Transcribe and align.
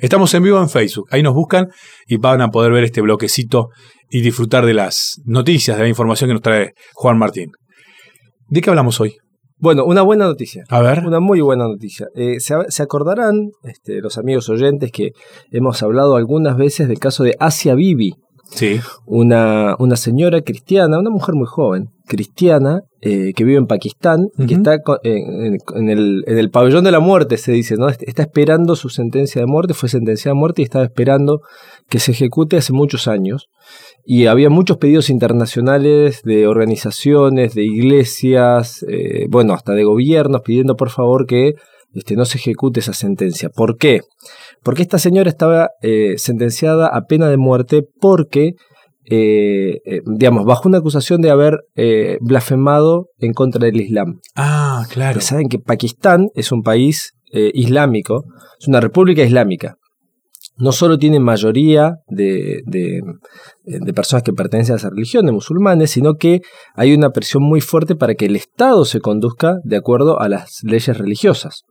Estamos 0.00 0.32
en 0.32 0.42
vivo 0.42 0.58
en 0.58 0.70
Facebook, 0.70 1.08
ahí 1.10 1.22
nos 1.22 1.34
buscan 1.34 1.68
y 2.06 2.16
van 2.16 2.40
a 2.40 2.48
poder 2.48 2.72
ver 2.72 2.84
este 2.84 3.02
bloquecito 3.02 3.68
y 4.08 4.22
disfrutar 4.22 4.64
de 4.64 4.72
las 4.72 5.20
noticias, 5.26 5.76
de 5.76 5.82
la 5.82 5.88
información 5.90 6.28
que 6.28 6.34
nos 6.34 6.42
trae 6.42 6.72
Juan 6.94 7.18
Martín. 7.18 7.52
¿De 8.48 8.62
qué 8.62 8.70
hablamos 8.70 8.98
hoy? 8.98 9.16
Bueno, 9.58 9.84
una 9.84 10.00
buena 10.00 10.24
noticia. 10.24 10.64
A 10.70 10.80
ver. 10.80 11.04
Una 11.06 11.20
muy 11.20 11.42
buena 11.42 11.64
noticia. 11.64 12.06
Eh, 12.14 12.40
se, 12.40 12.82
acordarán, 12.82 13.50
este, 13.62 14.00
los 14.00 14.16
amigos 14.16 14.48
oyentes, 14.48 14.90
que 14.90 15.10
hemos 15.50 15.82
hablado 15.82 16.16
algunas 16.16 16.56
veces 16.56 16.88
del 16.88 16.98
caso 16.98 17.22
de 17.22 17.36
Asia 17.38 17.74
Bibi. 17.74 18.14
Sí. 18.46 18.80
Una, 19.04 19.76
una 19.78 19.96
señora 19.96 20.40
cristiana, 20.40 20.98
una 20.98 21.10
mujer 21.10 21.34
muy 21.34 21.46
joven, 21.46 21.90
cristiana, 22.10 22.80
eh, 23.00 23.32
que 23.36 23.44
vive 23.44 23.56
en 23.56 23.66
Pakistán 23.66 24.26
que 24.36 24.54
está 24.54 24.74
en, 25.04 25.88
el, 25.88 26.24
en, 26.26 26.38
el, 26.38 26.50
pabellón 26.50 26.82
de 26.82 26.90
la 26.90 26.98
muerte, 26.98 27.36
se 27.36 27.52
dice, 27.52 27.76
¿no? 27.76 27.88
Está 27.88 28.22
esperando 28.22 28.74
su 28.74 28.88
sentencia 28.88 29.40
de 29.40 29.46
muerte, 29.46 29.74
fue 29.74 29.88
sentenciada 29.88 30.32
a 30.32 30.34
muerte 30.38 30.60
y 30.60 30.64
estaba 30.64 30.84
esperando 30.84 31.40
que 31.88 32.00
se 32.00 32.10
ejecute 32.10 32.56
hace 32.56 32.72
muchos 32.72 33.06
años. 33.06 33.48
Y 34.04 34.26
había 34.26 34.50
muchos 34.50 34.78
pedidos 34.78 35.08
internacionales 35.08 36.22
de 36.24 36.48
organizaciones, 36.48 37.54
de 37.54 37.62
iglesias, 37.62 38.84
eh, 38.88 39.26
bueno, 39.30 39.54
hasta 39.54 39.72
de 39.72 39.84
gobiernos, 39.84 40.42
pidiendo 40.42 40.74
por 40.74 40.90
favor 40.90 41.26
que 41.26 41.54
este, 41.94 42.16
no 42.16 42.24
se 42.24 42.38
ejecute 42.38 42.80
esa 42.80 42.92
sentencia. 42.92 43.50
¿Por 43.50 43.76
qué? 43.76 44.00
Porque 44.64 44.82
esta 44.82 44.98
señora 44.98 45.30
estaba 45.30 45.70
eh, 45.80 46.14
sentenciada 46.18 46.88
a 46.88 47.02
pena 47.02 47.28
de 47.28 47.36
muerte 47.36 47.84
porque 48.00 48.54
eh, 49.12 49.80
eh, 49.84 50.02
digamos, 50.06 50.44
bajo 50.44 50.68
una 50.68 50.78
acusación 50.78 51.20
de 51.20 51.30
haber 51.30 51.58
eh, 51.74 52.18
blasfemado 52.20 53.08
en 53.18 53.32
contra 53.32 53.66
del 53.66 53.80
Islam. 53.80 54.20
Ah, 54.36 54.86
claro. 54.88 55.20
saben 55.20 55.48
que 55.48 55.58
Pakistán 55.58 56.28
es 56.34 56.52
un 56.52 56.62
país 56.62 57.12
islámico, 57.32 58.24
es 58.60 58.66
una 58.66 58.80
república 58.80 59.22
islámica. 59.22 59.76
No 60.56 60.72
solo 60.72 60.98
tiene 60.98 61.20
mayoría 61.20 61.94
de, 62.08 62.60
de, 62.66 63.92
personas 63.94 64.24
que 64.24 64.32
pertenecen 64.32 64.74
a 64.74 64.76
esa 64.76 64.90
religión, 64.90 65.26
de 65.26 65.32
musulmanes, 65.32 65.92
sino 65.92 66.14
que 66.14 66.40
hay 66.74 66.92
una 66.92 67.10
presión 67.10 67.44
muy 67.44 67.60
fuerte 67.60 67.94
para 67.94 68.14
que 68.14 68.26
el 68.26 68.34
Estado 68.34 68.84
se 68.84 69.00
conduzca 69.00 69.58
de 69.62 69.76
acuerdo 69.76 70.20
a 70.20 70.28
las 70.28 70.58
leyes 70.64 70.98
religiosas. 70.98 71.62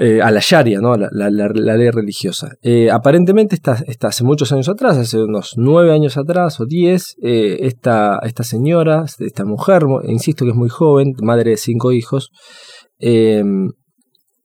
Eh, 0.00 0.22
a 0.22 0.30
la 0.30 0.38
Sharia, 0.40 0.80
¿no? 0.80 0.94
la, 0.94 1.08
la, 1.10 1.48
ley 1.48 1.90
religiosa. 1.90 2.52
Eh, 2.62 2.88
aparentemente, 2.88 3.56
está, 3.56 3.82
hace 4.02 4.22
muchos 4.22 4.52
años 4.52 4.68
atrás, 4.68 4.96
hace 4.96 5.20
unos 5.20 5.54
nueve 5.56 5.92
años 5.92 6.16
atrás 6.16 6.60
o 6.60 6.66
diez, 6.66 7.16
eh, 7.20 7.56
esta, 7.62 8.20
esta, 8.22 8.44
señora, 8.44 9.06
esta 9.18 9.44
mujer, 9.44 9.82
insisto 10.04 10.44
que 10.44 10.52
es 10.52 10.56
muy 10.56 10.68
joven, 10.68 11.14
madre 11.20 11.50
de 11.50 11.56
cinco 11.56 11.90
hijos, 11.90 12.30
em, 13.00 13.70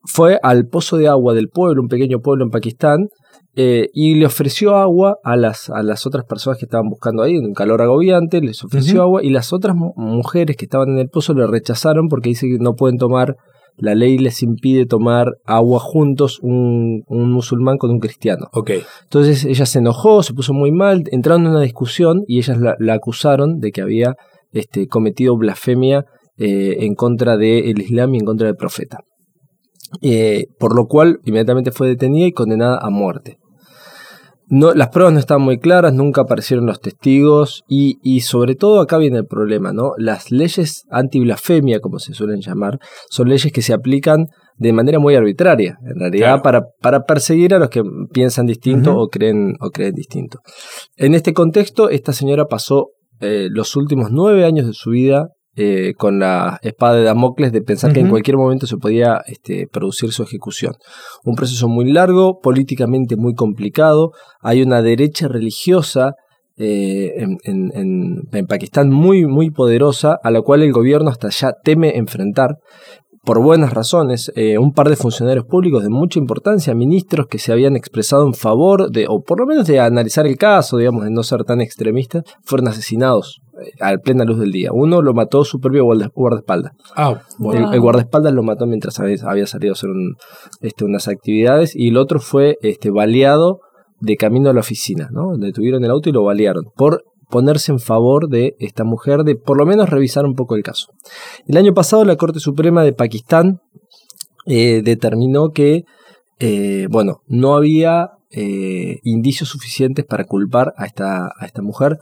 fue 0.01 0.39
al 0.41 0.65
pozo 0.65 0.97
de 0.97 1.07
agua 1.07 1.35
del 1.35 1.49
pueblo, 1.49 1.83
un 1.83 1.87
pequeño 1.87 2.17
pueblo 2.17 2.45
en 2.45 2.49
Pakistán, 2.49 3.09
y 3.55 4.15
le 4.15 4.25
ofreció 4.25 4.75
agua 4.77 5.17
a 5.23 5.37
las, 5.37 5.69
a 5.69 5.83
las 5.83 6.07
otras 6.07 6.25
personas 6.25 6.57
que 6.57 6.65
estaban 6.65 6.89
buscando 6.89 7.21
ahí, 7.21 7.35
en 7.35 7.45
un 7.45 7.53
calor 7.53 7.83
agobiante, 7.83 8.41
les 8.41 8.63
ofreció 8.63 9.03
agua, 9.03 9.23
y 9.23 9.29
las 9.29 9.53
otras 9.53 9.75
mujeres 9.75 10.57
que 10.57 10.65
estaban 10.65 10.89
en 10.89 10.97
el 10.97 11.09
pozo 11.09 11.35
le 11.35 11.45
rechazaron 11.45 12.07
porque 12.07 12.29
dice 12.29 12.47
que 12.47 12.57
no 12.57 12.73
pueden 12.73 12.97
tomar 12.97 13.35
la 13.77 13.95
ley 13.95 14.17
les 14.17 14.43
impide 14.43 14.85
tomar 14.85 15.27
agua 15.45 15.79
juntos 15.79 16.39
un, 16.41 17.03
musulmán 17.07 17.77
con 17.77 17.89
un 17.89 17.99
cristiano. 17.99 18.47
Okay. 18.53 18.81
Entonces 19.03 19.45
ella 19.45 19.65
se 19.65 19.79
enojó, 19.79 20.23
se 20.23 20.33
puso 20.33 20.53
muy 20.53 20.71
mal, 20.71 21.03
entraron 21.11 21.45
en 21.45 21.51
una 21.51 21.61
discusión 21.61 22.23
y 22.27 22.37
ellas 22.37 22.57
la, 22.59 22.93
acusaron 22.93 23.59
de 23.59 23.71
que 23.71 23.81
había 23.81 24.15
este, 24.51 24.87
cometido 24.87 25.37
blasfemia 25.37 26.05
eh, 26.37 26.77
en 26.79 26.95
contra 26.95 27.37
del 27.37 27.81
Islam 27.81 28.15
y 28.15 28.19
en 28.19 28.25
contra 28.25 28.47
del 28.47 28.55
profeta. 28.55 28.99
Eh, 30.01 30.47
por 30.59 30.75
lo 30.75 30.87
cual 30.87 31.19
inmediatamente 31.23 31.71
fue 31.71 31.87
detenida 31.87 32.27
y 32.27 32.31
condenada 32.31 32.79
a 32.81 32.89
muerte. 32.89 33.37
No, 34.47 34.73
las 34.73 34.89
pruebas 34.89 35.13
no 35.13 35.19
estaban 35.19 35.43
muy 35.43 35.57
claras, 35.57 35.93
nunca 35.93 36.21
aparecieron 36.21 36.65
los 36.65 36.81
testigos 36.81 37.63
y, 37.67 37.97
y, 38.03 38.21
sobre 38.21 38.55
todo 38.55 38.81
acá 38.81 38.97
viene 38.97 39.19
el 39.19 39.25
problema, 39.25 39.71
¿no? 39.73 39.93
Las 39.97 40.31
leyes 40.31 40.83
anti-blasfemia, 40.89 41.79
como 41.79 41.99
se 41.99 42.13
suelen 42.13 42.41
llamar, 42.41 42.79
son 43.09 43.29
leyes 43.29 43.51
que 43.53 43.61
se 43.61 43.73
aplican 43.73 44.27
de 44.57 44.73
manera 44.73 44.99
muy 44.99 45.15
arbitraria, 45.15 45.77
en 45.85 45.99
realidad 45.99 46.41
para, 46.41 46.63
para, 46.81 47.05
perseguir 47.05 47.53
a 47.53 47.59
los 47.59 47.69
que 47.69 47.83
piensan 48.11 48.45
distinto 48.45 48.95
o, 48.95 49.07
creen, 49.07 49.55
o 49.59 49.69
creen 49.69 49.93
distinto. 49.93 50.39
En 50.95 51.15
este 51.15 51.33
contexto, 51.33 51.89
esta 51.89 52.13
señora 52.13 52.45
pasó 52.45 52.89
eh, 53.19 53.47
los 53.49 53.75
últimos 53.75 54.11
nueve 54.11 54.45
años 54.45 54.67
de 54.67 54.73
su 54.73 54.91
vida 54.91 55.29
eh, 55.55 55.93
con 55.95 56.19
la 56.19 56.59
espada 56.63 56.95
de 56.95 57.03
Damocles 57.03 57.51
de 57.51 57.61
pensar 57.61 57.93
que 57.93 57.99
en 57.99 58.09
cualquier 58.09 58.37
momento 58.37 58.65
se 58.65 58.77
podía 58.77 59.21
este, 59.27 59.67
producir 59.67 60.11
su 60.11 60.23
ejecución. 60.23 60.73
Un 61.23 61.35
proceso 61.35 61.67
muy 61.67 61.91
largo, 61.91 62.39
políticamente 62.41 63.15
muy 63.15 63.35
complicado. 63.35 64.11
Hay 64.41 64.63
una 64.63 64.81
derecha 64.81 65.27
religiosa 65.27 66.15
eh, 66.57 67.13
en, 67.43 68.27
en, 68.31 68.47
Pakistán 68.47 68.89
muy, 68.89 69.25
muy 69.25 69.49
poderosa, 69.49 70.19
a 70.23 70.31
la 70.31 70.41
cual 70.41 70.63
el 70.63 70.71
gobierno 70.71 71.09
hasta 71.09 71.29
ya 71.29 71.53
teme 71.63 71.97
enfrentar 71.97 72.57
por 73.23 73.41
buenas 73.41 73.73
razones, 73.73 74.31
eh, 74.35 74.57
un 74.57 74.73
par 74.73 74.89
de 74.89 74.97
funcionarios 74.97 75.45
públicos 75.45 75.81
de 75.81 75.89
mucha 75.89 76.19
importancia, 76.19 76.75
ministros 76.75 77.27
que 77.27 77.39
se 77.39 77.53
habían 77.53 77.77
expresado 77.77 78.27
en 78.27 78.33
favor 78.33 78.91
de, 78.91 79.05
o 79.07 79.21
por 79.21 79.39
lo 79.39 79.45
menos 79.45 79.65
de 79.65 79.79
analizar 79.79 80.27
el 80.27 80.37
caso, 80.37 80.77
digamos, 80.77 81.05
de 81.05 81.11
no 81.11 81.23
ser 81.23 81.45
tan 81.45 81.61
extremistas, 81.61 82.23
fueron 82.43 82.67
asesinados 82.67 83.41
eh, 83.61 83.71
a 83.79 83.95
plena 83.97 84.25
luz 84.25 84.39
del 84.39 84.51
día. 84.51 84.71
Uno 84.73 85.01
lo 85.01 85.13
mató 85.13 85.45
su 85.45 85.59
propio 85.59 85.85
guardaespaldas. 85.85 86.73
Ah, 86.97 87.21
el, 87.53 87.79
guardaespaldas 87.79 88.33
lo 88.33 88.43
mató 88.43 88.65
mientras 88.65 88.99
había, 88.99 89.47
salido 89.47 89.71
a 89.71 89.73
hacer 89.73 89.89
este, 90.59 90.83
unas 90.83 91.07
actividades 91.07 91.75
y 91.75 91.89
el 91.89 91.97
otro 91.97 92.19
fue 92.19 92.57
este, 92.61 92.89
baleado 92.89 93.61
de 94.01 94.17
camino 94.17 94.49
a 94.49 94.53
la 94.53 94.59
oficina, 94.59 95.07
¿no? 95.13 95.37
Detuvieron 95.37 95.85
el 95.85 95.91
auto 95.91 96.09
y 96.09 96.11
lo 96.11 96.23
balearon 96.23 96.65
por 96.75 97.05
ponerse 97.33 97.71
en 97.71 97.79
favor 97.79 98.29
de 98.29 98.53
esta 98.59 98.83
mujer, 98.83 99.23
de 99.23 99.35
por 99.35 99.57
lo 99.57 99.65
menos 99.65 99.89
revisar 99.89 100.23
un 100.23 100.35
poco 100.35 100.55
el 100.55 100.61
caso. 100.61 100.89
El 101.47 101.57
año 101.57 101.73
pasado 101.73 102.05
la 102.05 102.15
Corte 102.15 102.39
Suprema 102.39 102.83
de 102.83 102.93
Pakistán 102.93 103.59
eh, 104.45 104.83
determinó 104.83 105.49
que, 105.49 105.81
eh, 106.39 106.85
bueno, 106.91 107.21
no 107.25 107.55
había 107.55 108.09
eh, 108.29 108.99
indicios 109.01 109.49
suficientes 109.49 110.05
para 110.05 110.25
culpar 110.25 110.75
a 110.77 110.85
esta, 110.85 111.25
a 111.25 111.45
esta 111.47 111.63
mujer 111.63 111.97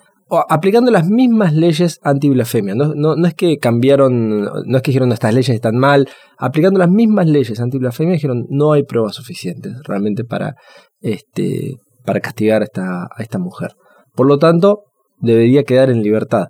aplicando 0.47 0.91
las 0.91 1.09
mismas 1.09 1.53
leyes 1.53 2.00
anti-blasfemia. 2.03 2.74
No, 2.74 2.94
no, 2.96 3.28
es 3.28 3.34
que 3.34 3.58
cambiaron, 3.58 4.44
no 4.44 4.78
es 4.78 4.81
que 4.81 4.91
dijeron 4.91 5.12
estas 5.12 5.34
leyes 5.34 5.50
están 5.50 5.75
mal, 5.78 6.08
aplicando 6.38 6.80
las 6.80 6.90
mismas 6.90 7.28
leyes 7.28 7.59
anti-blasfemia 7.59 8.14
dijeron 8.14 8.46
no 8.50 8.72
hay 8.72 8.84
pruebas 8.84 9.16
suficientes 9.16 9.74
realmente 9.84 10.24
para, 10.24 10.56
este, 11.02 11.75
para 12.06 12.22
castigar 12.22 12.64
esta, 12.64 13.03
a 13.03 13.22
esta 13.22 13.40
mujer. 13.40 13.72
Por 14.16 14.25
lo 14.25 14.38
tanto, 14.38 14.91
debería 15.22 15.64
quedar 15.64 15.90
en 15.90 16.02
libertad. 16.02 16.48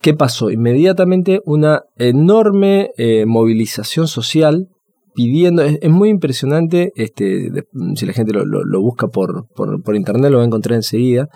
¿Qué 0.00 0.14
pasó? 0.14 0.50
Inmediatamente 0.50 1.40
una 1.44 1.82
enorme 1.96 2.90
eh, 2.96 3.24
movilización 3.24 4.08
social 4.08 4.68
pidiendo, 5.14 5.62
es, 5.62 5.88
muy 5.88 6.08
impresionante, 6.08 6.90
este, 6.96 7.48
si 7.94 8.06
la 8.06 8.12
gente 8.12 8.32
lo, 8.32 8.82
busca 8.82 9.08
por, 9.08 9.46
por, 9.54 9.94
internet 9.94 10.30
lo 10.30 10.38
va 10.38 10.44
a 10.44 10.46
encontrar 10.46 10.76
enseguida, 10.76 11.28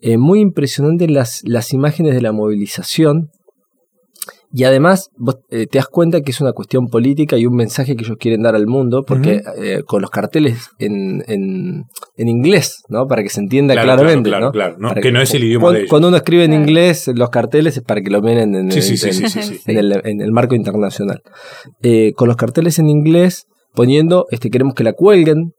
eh, 0.00 0.16
muy 0.16 0.40
impresionante 0.40 1.08
las, 1.08 1.42
las 1.44 1.72
imágenes 1.72 2.14
de 2.14 2.22
la 2.22 2.32
movilización 2.32 3.30
y 4.50 4.64
además, 4.64 5.10
vos 5.16 5.36
eh, 5.50 5.66
te 5.66 5.76
das 5.78 5.88
cuenta 5.88 6.22
que 6.22 6.30
es 6.30 6.40
una 6.40 6.52
cuestión 6.52 6.86
política 6.86 7.36
y 7.36 7.44
un 7.44 7.54
mensaje 7.54 7.96
que 7.96 8.04
ellos 8.04 8.16
quieren 8.18 8.42
dar 8.42 8.54
al 8.54 8.66
mundo, 8.66 9.04
porque 9.06 9.42
eh, 9.58 9.82
con 9.84 10.00
los 10.00 10.10
carteles 10.10 10.70
en, 10.78 11.22
en, 11.28 11.84
en, 12.16 12.28
inglés, 12.28 12.82
¿no? 12.88 13.06
Para 13.06 13.22
que 13.22 13.28
se 13.28 13.40
entienda 13.40 13.74
claramente, 13.74 14.30
claro, 14.30 14.46
¿no? 14.46 14.52
Claro, 14.52 14.76
¿no? 14.78 14.94
que, 14.94 15.12
no 15.12 15.20
es 15.20 15.34
el 15.34 15.44
idioma 15.44 15.64
cuando, 15.64 15.74
de 15.74 15.80
ellos. 15.80 15.90
Cuando 15.90 16.08
uno 16.08 16.16
escribe 16.16 16.44
en 16.44 16.54
inglés 16.54 17.08
los 17.14 17.28
carteles 17.28 17.76
es 17.76 17.82
para 17.82 18.00
que 18.00 18.08
lo 18.08 18.22
vean 18.22 18.54
en, 18.54 18.70
el, 18.70 20.02
en 20.04 20.20
el, 20.22 20.32
marco 20.32 20.54
internacional. 20.54 21.20
Eh, 21.82 22.12
con 22.16 22.28
los 22.28 22.36
carteles 22.36 22.78
en 22.78 22.88
inglés, 22.88 23.46
poniendo, 23.74 24.26
este, 24.30 24.48
queremos 24.48 24.74
que 24.74 24.82
la 24.82 24.94
cuelguen, 24.94 25.52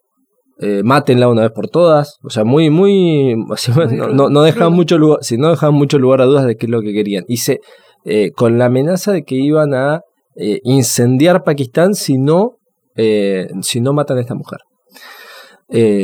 eh, 0.61 0.81
mátenla 0.83 1.29
una 1.29 1.43
vez 1.43 1.51
por 1.51 1.69
todas. 1.69 2.17
O 2.23 2.29
sea, 2.31 2.43
muy, 2.43 2.71
muy. 2.71 3.35
no, 4.13 4.29
no, 4.29 4.41
dejaban 4.41 4.73
mucho 4.73 4.97
lugar, 4.97 5.19
si 5.21 5.37
no 5.37 5.51
dejaban 5.51 5.75
mucho 5.75 5.99
lugar 5.99 6.21
a 6.21 6.25
dudas 6.25 6.45
de 6.47 6.57
qué 6.57 6.65
es 6.65 6.71
lo 6.71 6.81
que 6.81 6.91
querían. 6.91 7.23
Y 7.27 7.37
se, 7.37 7.59
eh, 8.05 8.31
con 8.31 8.57
la 8.57 8.65
amenaza 8.65 9.11
de 9.11 9.23
que 9.23 9.35
iban 9.35 9.73
a 9.73 10.01
eh, 10.35 10.59
incendiar 10.63 11.43
Pakistán 11.43 11.95
si 11.95 12.17
no, 12.17 12.57
eh, 12.95 13.49
si 13.61 13.81
no 13.81 13.93
matan 13.93 14.17
a 14.17 14.21
esta 14.21 14.35
mujer. 14.35 14.59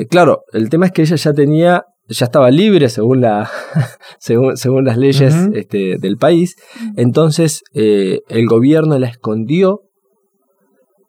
claro, 0.10 0.44
el 0.52 0.70
tema 0.70 0.88
es 0.88 0.92
que 0.92 1.02
ella 1.04 1.16
ya 1.16 1.34
tenía, 1.34 1.86
ya 2.08 2.26
estaba 2.26 2.52
libre 2.52 2.90
según, 2.90 3.22
la, 3.22 3.50
según, 4.20 4.58
según 4.58 4.86
las 4.86 4.98
leyes 4.98 5.34
este, 5.54 5.98
del 5.98 6.18
país, 6.18 6.56
entonces 6.98 7.64
el 7.74 8.48
gobierno 8.48 9.00
la 9.00 9.08
escondió 9.08 9.82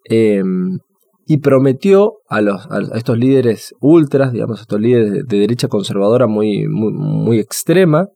em, 0.04 0.78
y 1.26 1.38
prometió 1.38 2.14
a, 2.28 2.40
los, 2.40 2.70
a 2.70 2.96
estos 2.96 3.18
líderes 3.18 3.74
ultras, 3.80 4.32
digamos, 4.32 4.60
estos 4.60 4.80
líderes 4.80 5.26
de, 5.26 5.38
derecha 5.38 5.66
conservadora 5.66 6.28
muy, 6.28 6.68
muy, 6.68 6.92
muy 6.92 7.40
extrema, 7.40 8.08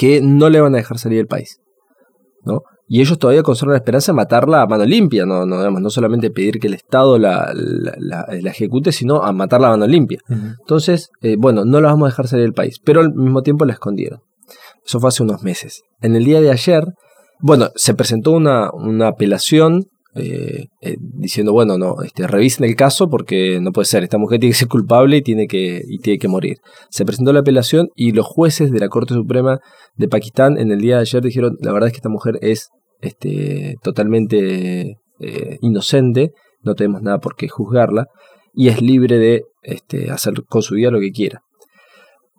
que 0.00 0.22
no 0.22 0.48
le 0.48 0.62
van 0.62 0.74
a 0.74 0.78
dejar 0.78 0.96
salir 0.96 1.18
del 1.18 1.26
país. 1.26 1.60
¿no? 2.46 2.62
Y 2.88 3.02
ellos 3.02 3.18
todavía 3.18 3.42
conservan 3.42 3.74
la 3.74 3.80
esperanza 3.80 4.12
de 4.12 4.16
matarla 4.16 4.62
a 4.62 4.66
mano 4.66 4.86
limpia, 4.86 5.26
no, 5.26 5.44
no, 5.44 5.70
no 5.70 5.90
solamente 5.90 6.30
pedir 6.30 6.58
que 6.58 6.68
el 6.68 6.72
Estado 6.72 7.18
la, 7.18 7.52
la, 7.52 8.24
ejecute, 8.50 8.92
sino 8.92 9.22
a 9.22 9.30
matarla 9.32 9.68
a 9.68 9.70
mano 9.72 9.86
limpia. 9.86 10.20
Entonces, 10.26 11.10
eh, 11.20 11.36
bueno, 11.38 11.66
no 11.66 11.82
la 11.82 11.88
vamos 11.88 12.06
a 12.06 12.10
dejar 12.12 12.28
salir 12.28 12.46
del 12.46 12.54
país, 12.54 12.80
pero 12.82 13.00
al 13.00 13.12
mismo 13.12 13.42
tiempo 13.42 13.66
la 13.66 13.74
escondieron. 13.74 14.20
Eso 14.86 15.00
fue 15.00 15.08
hace 15.08 15.22
unos 15.22 15.42
meses. 15.42 15.82
En 16.00 16.16
el 16.16 16.24
día 16.24 16.40
de 16.40 16.50
ayer, 16.50 16.84
bueno, 17.40 17.68
se 17.74 17.92
presentó 17.92 18.30
una, 18.30 18.70
una 18.72 19.08
apelación 19.08 19.84
eh, 20.14 20.66
eh, 20.80 20.96
diciendo, 20.98 21.52
bueno, 21.52 21.78
no, 21.78 22.02
este, 22.02 22.26
revisen 22.26 22.64
el 22.64 22.74
caso 22.74 23.08
porque 23.08 23.60
no 23.60 23.70
puede 23.70 23.86
ser, 23.86 24.02
esta 24.02 24.18
mujer 24.18 24.40
tiene 24.40 24.52
que 24.52 24.58
ser 24.58 24.68
culpable 24.68 25.18
y 25.18 25.22
tiene 25.22 25.46
que, 25.46 25.82
y 25.86 25.98
tiene 25.98 26.18
que 26.18 26.28
morir. 26.28 26.58
Se 26.90 27.04
presentó 27.04 27.32
la 27.32 27.40
apelación 27.40 27.90
y 27.94 28.12
los 28.12 28.26
jueces 28.26 28.72
de 28.72 28.80
la 28.80 28.88
Corte 28.88 29.14
Suprema 29.14 29.60
de 29.96 30.08
Pakistán 30.08 30.58
en 30.58 30.72
el 30.72 30.80
día 30.80 30.96
de 30.96 31.02
ayer 31.02 31.22
dijeron, 31.22 31.56
la 31.60 31.72
verdad 31.72 31.88
es 31.88 31.92
que 31.92 31.98
esta 31.98 32.08
mujer 32.08 32.38
es 32.42 32.70
este, 33.00 33.76
totalmente 33.82 34.96
eh, 35.20 35.58
inocente, 35.60 36.32
no 36.62 36.74
tenemos 36.74 37.02
nada 37.02 37.18
por 37.18 37.36
qué 37.36 37.48
juzgarla 37.48 38.06
y 38.52 38.68
es 38.68 38.82
libre 38.82 39.18
de 39.18 39.44
este, 39.62 40.10
hacer 40.10 40.42
con 40.48 40.62
su 40.62 40.74
vida 40.74 40.90
lo 40.90 41.00
que 41.00 41.12
quiera. 41.12 41.42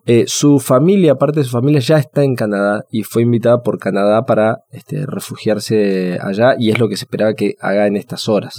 Eh, 0.04 0.24
su 0.26 0.58
familia, 0.58 1.14
parte 1.14 1.40
de 1.40 1.44
su 1.44 1.52
familia, 1.52 1.80
ya 1.80 1.96
está 1.96 2.24
en 2.24 2.34
Canadá 2.34 2.82
y 2.90 3.04
fue 3.04 3.22
invitada 3.22 3.62
por 3.62 3.78
Canadá 3.78 4.22
para 4.22 4.58
este, 4.72 5.06
refugiarse 5.06 6.18
allá 6.20 6.56
y 6.58 6.70
es 6.70 6.80
lo 6.80 6.88
que 6.88 6.96
se 6.96 7.04
esperaba 7.04 7.34
que 7.34 7.54
haga 7.60 7.86
en 7.86 7.96
estas 7.96 8.28
horas. 8.28 8.56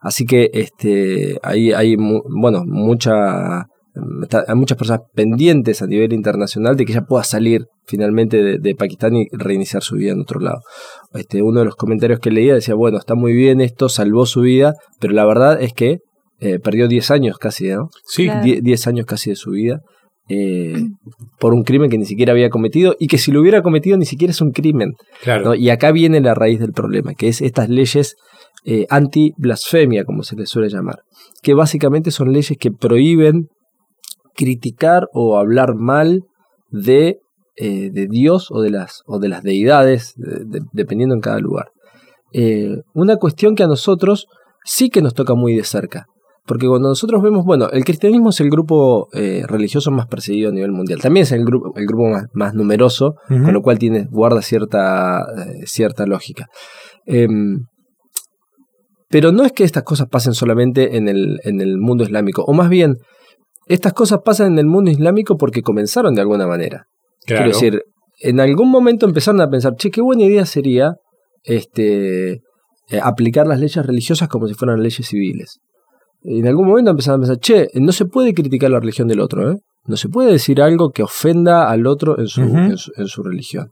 Así 0.00 0.24
que 0.24 0.50
este, 0.54 1.38
hay, 1.42 1.72
hay 1.72 1.96
bueno, 1.96 2.62
mucha, 2.64 3.58
hay 3.60 4.54
muchas 4.54 4.78
personas 4.78 5.02
pendientes 5.14 5.82
a 5.82 5.86
nivel 5.86 6.14
internacional 6.14 6.76
de 6.76 6.86
que 6.86 6.92
ella 6.92 7.04
pueda 7.06 7.24
salir 7.24 7.66
finalmente 7.86 8.58
de, 8.58 8.74
Pakistán 8.74 9.14
y 9.16 9.26
reiniciar 9.32 9.82
su 9.82 9.96
vida 9.96 10.12
en 10.12 10.20
otro 10.20 10.40
lado. 10.40 10.60
Este, 11.12 11.42
uno 11.42 11.60
de 11.60 11.66
los 11.66 11.76
comentarios 11.76 12.18
que 12.18 12.30
leía 12.30 12.54
decía, 12.54 12.74
bueno, 12.74 12.96
está 12.96 13.14
muy 13.14 13.34
bien 13.34 13.60
esto, 13.60 13.90
salvó 13.90 14.24
su 14.24 14.40
vida, 14.40 14.74
pero 15.00 15.12
la 15.12 15.26
verdad 15.26 15.60
es 15.60 15.74
que 15.74 15.98
eh, 16.40 16.58
perdió 16.60 16.88
10 16.88 17.10
años 17.10 17.38
casi, 17.38 17.68
¿no? 17.68 17.90
Sí. 18.06 18.28
10 18.42 18.86
años 18.86 19.06
casi 19.06 19.30
de 19.30 19.36
su 19.36 19.50
vida. 19.50 19.80
Eh, 20.30 20.84
por 21.38 21.54
un 21.54 21.62
crimen 21.62 21.88
que 21.88 21.96
ni 21.96 22.04
siquiera 22.04 22.32
había 22.32 22.50
cometido 22.50 22.94
y 22.98 23.06
que 23.06 23.16
si 23.16 23.32
lo 23.32 23.40
hubiera 23.40 23.62
cometido 23.62 23.96
ni 23.96 24.04
siquiera 24.04 24.30
es 24.30 24.42
un 24.42 24.50
crimen. 24.50 24.94
Claro. 25.22 25.54
Y 25.54 25.70
acá 25.70 25.90
viene 25.90 26.20
la 26.20 26.34
raíz 26.34 26.60
del 26.60 26.72
problema, 26.72 27.14
que 27.14 27.28
es 27.28 27.40
estas 27.40 27.70
leyes 27.70 28.16
eh, 28.66 28.86
anti-blasfemia, 28.90 30.04
como 30.04 30.22
se 30.22 30.36
les 30.36 30.50
suele 30.50 30.68
llamar, 30.68 31.00
que 31.42 31.54
básicamente 31.54 32.10
son 32.10 32.32
leyes 32.32 32.58
que 32.58 32.70
prohíben 32.70 33.48
criticar 34.34 35.08
o 35.14 35.38
hablar 35.38 35.74
mal 35.74 36.24
de, 36.70 37.20
eh, 37.56 37.90
de 37.90 38.06
Dios 38.06 38.48
o 38.50 38.60
de 38.60 38.70
las, 38.70 39.00
o 39.06 39.18
de 39.18 39.28
las 39.28 39.42
deidades, 39.42 40.14
dependiendo 40.72 41.14
en 41.14 41.22
cada 41.22 41.38
lugar. 41.38 41.70
una 42.92 43.16
cuestión 43.16 43.54
que 43.54 43.62
a 43.62 43.66
nosotros 43.66 44.26
sí 44.64 44.90
que 44.90 45.00
nos 45.00 45.14
toca 45.14 45.34
muy 45.34 45.54
de 45.54 45.64
cerca. 45.64 46.06
Porque 46.48 46.66
cuando 46.66 46.88
nosotros 46.88 47.22
vemos, 47.22 47.44
bueno, 47.44 47.68
el 47.70 47.84
cristianismo 47.84 48.30
es 48.30 48.40
el 48.40 48.48
grupo 48.48 49.08
eh, 49.12 49.42
religioso 49.46 49.90
más 49.90 50.06
perseguido 50.06 50.48
a 50.48 50.52
nivel 50.52 50.72
mundial. 50.72 50.98
También 50.98 51.24
es 51.24 51.32
el 51.32 51.44
grupo, 51.44 51.74
el 51.76 51.84
grupo 51.84 52.08
más, 52.32 52.54
numeroso, 52.54 53.16
con 53.28 53.52
lo 53.52 53.60
cual 53.60 53.78
tiene, 53.78 54.06
guarda 54.10 54.40
cierta, 54.40 55.20
eh, 55.20 55.66
cierta 55.66 56.06
lógica. 56.06 56.46
Em, 57.04 57.66
pero 59.10 59.30
no 59.30 59.44
es 59.44 59.52
que 59.52 59.64
estas 59.64 59.82
cosas 59.82 60.08
pasen 60.10 60.32
solamente 60.32 60.96
en 60.96 61.08
el, 61.08 61.38
en 61.44 61.60
el 61.60 61.76
mundo 61.76 62.02
islámico, 62.02 62.44
o 62.44 62.54
más 62.54 62.70
bien, 62.70 62.96
estas 63.66 63.92
cosas 63.92 64.20
pasan 64.24 64.52
en 64.52 64.58
el 64.58 64.66
mundo 64.66 64.90
islámico 64.90 65.36
porque 65.36 65.60
comenzaron 65.60 66.14
de 66.14 66.22
alguna 66.22 66.46
manera. 66.46 66.86
Quiero 67.26 67.48
decir, 67.48 67.82
en 68.20 68.40
algún 68.40 68.70
momento 68.70 69.04
empezaron 69.04 69.42
a 69.42 69.50
pensar, 69.50 69.74
che, 69.76 69.90
qué 69.90 70.00
buena 70.00 70.22
idea 70.22 70.46
sería 70.46 70.94
este, 71.42 72.30
eh, 72.30 73.00
aplicar 73.02 73.46
las 73.46 73.60
leyes 73.60 73.84
religiosas 73.84 74.28
como 74.28 74.48
si 74.48 74.54
fueran 74.54 74.82
leyes 74.82 75.06
civiles 75.06 75.60
en 76.22 76.46
algún 76.46 76.66
momento 76.66 76.90
empezaron 76.90 77.20
a 77.20 77.26
pensar, 77.26 77.38
che, 77.38 77.68
no 77.74 77.92
se 77.92 78.06
puede 78.06 78.34
criticar 78.34 78.70
la 78.70 78.80
religión 78.80 79.08
del 79.08 79.20
otro, 79.20 79.52
¿eh? 79.52 79.56
No 79.86 79.96
se 79.96 80.08
puede 80.08 80.32
decir 80.32 80.60
algo 80.60 80.90
que 80.90 81.02
ofenda 81.02 81.70
al 81.70 81.86
otro 81.86 82.18
en 82.18 82.26
su, 82.26 82.42
en 82.42 83.06
su, 83.06 83.22
religión. 83.22 83.70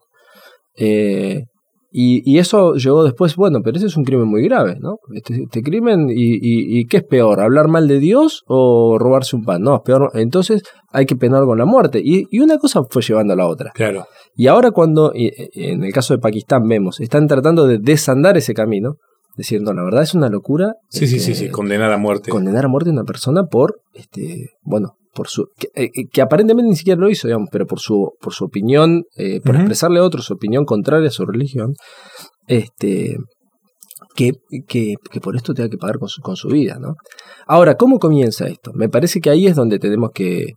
Eh, 0.74 1.44
y, 1.92 2.38
eso 2.38 2.74
llegó 2.74 3.04
después, 3.04 3.36
bueno, 3.36 3.60
pero 3.62 3.76
ese 3.76 3.86
es 3.86 3.96
un 3.96 4.04
crimen 4.04 4.26
muy 4.26 4.42
grave, 4.42 4.76
¿no? 4.80 4.96
Este, 5.14 5.44
este 5.44 5.62
crimen, 5.62 6.08
y, 6.10 6.38
y, 6.40 6.86
qué 6.86 6.98
es 6.98 7.04
peor? 7.04 7.40
¿Hablar 7.40 7.68
mal 7.68 7.88
de 7.88 7.98
Dios 7.98 8.44
o 8.46 8.98
robarse 8.98 9.36
un 9.36 9.44
pan? 9.44 9.62
No, 9.62 9.76
es 9.76 9.80
peor. 9.82 10.10
Entonces 10.14 10.62
hay 10.90 11.06
que 11.06 11.16
penar 11.16 11.44
con 11.44 11.58
la 11.58 11.64
muerte. 11.64 12.00
Y, 12.02 12.26
una 12.38 12.58
cosa 12.58 12.82
fue 12.88 13.02
llevando 13.02 13.34
a 13.34 13.36
la 13.36 13.46
otra. 13.46 13.72
Claro. 13.74 14.06
Y 14.34 14.46
ahora 14.46 14.70
cuando, 14.70 15.12
en 15.14 15.84
el 15.84 15.92
caso 15.92 16.14
de 16.14 16.20
Pakistán 16.20 16.68
vemos, 16.68 17.00
están 17.00 17.26
tratando 17.26 17.66
de 17.66 17.78
desandar 17.78 18.36
ese 18.36 18.52
camino, 18.52 18.96
Diciendo, 19.36 19.74
la 19.74 19.82
verdad 19.82 20.02
es 20.02 20.14
una 20.14 20.28
locura. 20.28 20.74
Sí, 20.88 21.06
sí, 21.06 21.20
sí, 21.20 21.34
sí, 21.34 21.44
este, 21.44 21.50
condenar 21.50 21.92
a 21.92 21.98
muerte. 21.98 22.30
Condenar 22.30 22.64
a 22.64 22.68
muerte 22.68 22.90
a 22.90 22.92
una 22.92 23.04
persona 23.04 23.44
por, 23.44 23.80
este, 23.92 24.50
bueno, 24.62 24.96
por 25.14 25.28
su, 25.28 25.48
que, 25.58 25.68
eh, 25.74 25.90
eh, 25.94 26.22
aparentemente 26.22 26.68
ni 26.68 26.76
siquiera 26.76 27.00
lo 27.00 27.08
hizo, 27.08 27.26
digamos, 27.28 27.48
pero 27.50 27.66
por 27.66 27.80
su, 27.80 28.12
por 28.20 28.32
su 28.32 28.44
opinión, 28.44 29.04
eh, 29.16 29.40
por 29.40 29.56
expresarle 29.56 29.98
a 29.98 30.04
otro 30.04 30.22
su 30.22 30.34
opinión 30.34 30.64
contraria 30.64 31.08
a 31.08 31.12
su 31.12 31.24
religión, 31.24 31.74
este, 32.46 33.16
que, 34.16 34.32
que, 34.66 34.96
por 35.20 35.36
esto 35.36 35.54
tenga 35.54 35.68
que 35.68 35.76
pagar 35.76 35.98
con 35.98 36.08
su, 36.08 36.20
con 36.22 36.34
su, 36.34 36.48
vida. 36.48 36.78
¿no? 36.80 36.96
Ahora, 37.46 37.76
¿cómo 37.76 37.98
comienza 37.98 38.46
esto? 38.46 38.72
Me 38.74 38.88
parece 38.88 39.20
que 39.20 39.30
ahí 39.30 39.46
es 39.46 39.54
donde 39.54 39.78
tenemos 39.78 40.10
que, 40.12 40.54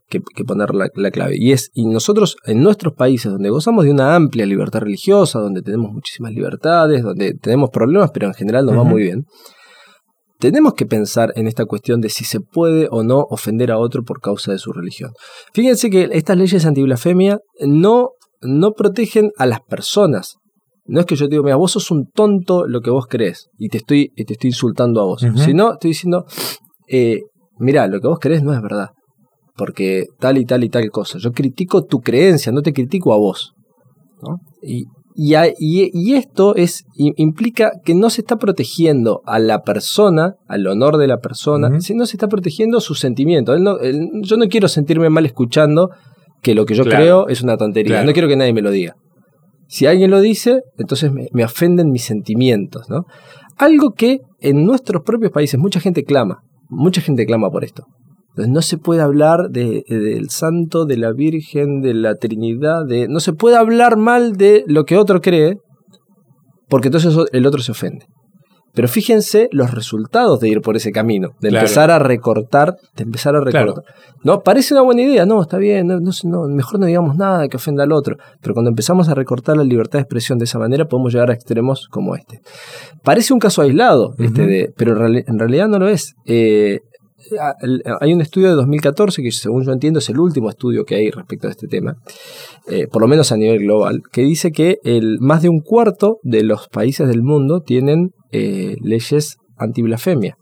poner 0.48 0.74
la, 0.74 0.90
clave. 0.90 1.36
Y 1.38 1.52
es, 1.52 1.70
y 1.74 1.86
nosotros 1.86 2.38
en 2.46 2.64
nuestros 2.64 2.94
países, 2.94 3.32
donde 3.32 3.50
gozamos 3.50 3.86
de 3.86 3.92
una 3.92 4.16
amplia 4.16 4.46
libertad 4.46 4.80
religiosa, 4.80 5.40
donde 5.40 5.62
tenemos 5.62 5.92
muchísimas 5.92 6.34
libertades, 6.34 7.04
donde 7.04 7.34
tenemos 7.34 7.70
problemas, 7.70 8.10
pero 8.12 8.28
en 8.28 8.34
general 8.34 8.66
nos 8.66 8.78
va 8.78 8.84
muy 8.84 9.04
bien, 9.04 9.26
tenemos 10.40 10.74
que 10.74 10.86
pensar 10.86 11.34
en 11.36 11.48
esta 11.48 11.66
cuestión 11.66 12.00
de 12.00 12.10
si 12.10 12.24
se 12.24 12.40
puede 12.40 12.88
o 12.90 13.04
no 13.04 13.20
ofender 13.30 13.72
a 13.72 13.78
otro 13.78 14.04
por 14.04 14.22
causa 14.22 14.54
de 14.54 14.58
su 14.58 14.72
religión. 14.72 15.12
Fíjense 15.54 15.90
que 15.90 16.10
estas 16.14 16.38
leyes 16.38 16.66
anti-blasfemia 16.66 17.40
no, 17.60 18.12
no 18.42 18.72
protegen 18.72 19.32
a 19.38 19.46
las 19.46 19.60
personas, 19.60 20.38
no 20.90 21.00
es 21.00 21.06
que 21.06 21.16
yo 21.16 21.28
te 21.28 21.32
digo, 21.32 21.44
mira, 21.44 21.56
vos 21.56 21.72
sos 21.72 21.92
un 21.92 22.08
tonto 22.08 22.66
lo 22.66 22.82
que 22.82 22.90
vos 22.90 23.06
crees 23.08 23.50
y 23.58 23.70
te 23.70 23.78
estoy, 23.78 24.10
te 24.16 24.34
estoy 24.34 24.50
insultando 24.50 25.02
a 25.02 25.06
vos. 25.06 25.26
Sino 25.36 25.74
estoy 25.74 25.92
diciendo, 25.92 26.26
eh, 26.88 27.22
mira, 27.60 27.88
lo 27.88 28.02
que 28.02 28.08
vos 28.08 28.20
crees 28.20 28.44
no 28.44 28.54
es 28.54 28.62
verdad. 28.62 28.90
Porque 29.56 30.06
tal 30.20 30.38
y 30.38 30.46
tal 30.46 30.64
y 30.64 30.70
tal 30.70 30.90
cosa. 30.90 31.20
Yo 31.20 31.32
critico 31.32 31.84
tu 31.84 32.00
creencia, 32.00 32.52
no 32.52 32.62
te 32.62 32.74
critico 32.74 33.14
a 33.14 33.18
vos. 33.18 33.54
Y, 34.62 34.86
y, 35.16 36.14
esto 36.14 36.56
es, 36.56 36.86
implica 36.96 37.72
que 37.84 37.94
no 37.94 38.10
se 38.10 38.22
está 38.22 38.38
protegiendo 38.38 39.22
a 39.26 39.38
la 39.38 39.62
persona, 39.62 40.36
al 40.48 40.66
honor 40.66 40.98
de 40.98 41.08
la 41.08 41.18
persona, 41.18 41.70
sino 41.82 42.06
se 42.06 42.16
está 42.16 42.28
protegiendo 42.28 42.80
sus 42.80 43.00
sentimientos. 43.00 43.60
yo 44.24 44.38
no 44.38 44.48
quiero 44.48 44.68
sentirme 44.68 45.10
mal 45.10 45.26
escuchando 45.26 45.90
que 46.42 46.56
lo 46.56 46.66
que 46.66 46.74
yo 46.74 46.84
creo 46.84 47.28
es 47.28 47.42
una 47.44 47.58
tontería. 47.58 48.04
No 48.04 48.14
quiero 48.14 48.28
que 48.28 48.38
nadie 48.38 48.54
me 48.54 48.62
lo 48.62 48.72
diga. 48.72 48.96
Si 49.70 49.86
alguien 49.86 50.10
lo 50.10 50.20
dice, 50.20 50.64
entonces 50.80 51.12
me, 51.12 51.44
ofenden 51.46 51.92
mis 51.92 52.04
sentimientos, 52.04 52.90
¿no? 52.90 53.06
Algo 53.56 53.92
que 53.92 54.18
en 54.40 54.66
nuestros 54.66 55.04
propios 55.04 55.32
países 55.32 55.60
mucha 55.60 55.80
gente 55.80 56.04
clama, 56.04 56.40
mucha 56.70 57.02
gente 57.02 57.24
clama 57.28 57.52
por 57.52 57.64
esto. 57.64 57.84
Entonces 58.30 58.52
no 58.52 58.64
se 58.64 58.80
puede 58.80 59.02
hablar 59.02 59.50
de, 59.52 59.84
del 59.88 60.32
santo, 60.32 60.86
de 60.86 60.98
la 60.98 61.14
Virgen, 61.14 61.82
de 61.82 61.94
la 61.94 62.16
Trinidad, 62.16 62.84
de, 62.88 63.08
no 63.08 63.20
se 63.20 63.34
puede 63.34 63.58
hablar 63.58 63.96
mal 63.96 64.38
de 64.38 64.64
lo 64.66 64.86
que 64.86 64.98
otro 64.98 65.22
cree, 65.22 65.58
porque 66.68 66.88
entonces 66.88 67.16
el 67.32 67.46
otro 67.46 67.62
se 67.62 67.72
ofende. 67.72 68.08
Pero 68.74 68.88
fíjense 68.88 69.50
los 69.52 69.72
resultados 69.72 70.40
de 70.40 70.50
ir 70.50 70.62
por 70.62 70.76
ese 70.76 70.92
camino, 70.92 71.30
de 71.40 71.50
empezar 71.50 71.92
a 71.92 72.00
recortar, 72.00 72.76
de 72.96 73.04
empezar 73.04 73.36
a 73.36 73.42
recortar. 73.42 73.84
No, 74.24 74.42
parece 74.42 74.74
una 74.74 74.84
buena 74.84 75.02
idea, 75.02 75.26
no, 75.26 75.42
está 75.42 75.58
bien, 75.58 75.88
no, 75.88 76.00
no, 76.00 76.48
mejor 76.48 76.80
no 76.80 76.86
digamos 76.86 77.16
nada 77.16 77.48
que 77.48 77.58
ofenda 77.58 77.84
al 77.84 77.92
otro. 77.92 78.18
Pero 78.42 78.54
cuando 78.54 78.70
empezamos 78.70 79.10
a 79.10 79.16
recortar 79.16 79.58
la 79.58 79.64
libertad 79.64 80.00
de 80.00 80.04
expresión 80.04 80.38
de 80.40 80.46
esa 80.46 80.60
manera, 80.60 80.86
podemos 80.86 81.14
llegar 81.14 81.30
a 81.32 81.34
extremos 81.34 81.88
como 81.90 82.16
este. 82.16 82.42
Parece 83.04 83.34
un 83.34 83.40
caso 83.40 83.62
aislado, 83.62 84.14
este 84.18 84.46
de, 84.46 84.74
pero 84.76 84.92
en, 85.08 85.40
realidad 85.40 85.68
no 85.68 85.80
lo 85.80 85.88
es. 85.88 86.16
Eh, 86.26 86.80
hay 88.00 88.14
un 88.14 88.22
estudio 88.22 88.50
de 88.50 88.56
2014 88.56 89.22
que 89.22 89.32
según 89.32 89.64
yo 89.64 89.72
entiendo 89.72 90.00
es 90.00 90.10
el 90.10 90.20
último 90.20 90.50
estudio 90.50 90.86
que 90.86 90.96
hay 90.96 91.12
respecto 91.12 91.48
a 91.48 91.52
este 91.52 91.68
tema, 91.68 91.96
eh, 92.68 92.88
por 92.88 93.02
lo 93.02 93.08
menos 93.08 93.32
a 93.32 93.38
nivel 93.38 93.60
global, 93.60 94.02
que 94.12 94.22
dice 94.22 94.52
que 94.52 94.78
el, 94.84 95.18
más 95.20 95.42
de 95.42 95.50
un 95.50 95.60
cuarto 95.60 96.20
de 96.24 96.44
los 96.44 96.68
países 96.70 97.08
del 97.08 97.24
mundo 97.24 97.62
tienen 97.62 98.12
eh, 98.32 98.76
leyes 98.82 99.38
anti-blasfemia. 99.58 100.36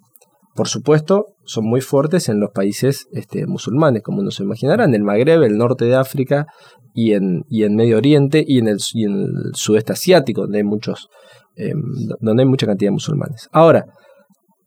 Por 0.56 0.68
supuesto, 0.68 1.26
son 1.46 1.66
muy 1.66 1.82
fuertes 1.82 2.30
en 2.30 2.40
los 2.40 2.50
países 2.52 3.08
este, 3.12 3.46
musulmanes, 3.46 4.02
como 4.02 4.22
uno 4.22 4.32
se 4.32 4.44
imaginará, 4.44 4.86
en 4.86 4.96
el 4.96 5.04
Magreb, 5.04 5.44
el 5.44 5.58
norte 5.58 5.86
de 5.86 5.96
África 5.96 6.48
y 6.94 7.14
en, 7.14 7.44
Medio 7.76 7.98
Oriente 7.98 8.44
y 8.46 8.58
en, 8.58 8.68
el, 8.68 8.78
el 8.96 9.52
sudeste 9.54 9.94
asiático, 9.94 10.42
donde 10.42 10.58
hay, 10.58 10.64
muchos, 10.64 11.10
em, 11.56 11.80
donde 12.20 12.42
hay 12.42 12.50
mucha 12.50 12.66
cantidad 12.66 12.88
de 12.88 12.94
musulmanes. 12.94 13.48
Ahora, 13.52 13.86